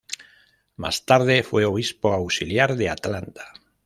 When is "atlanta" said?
2.89-3.53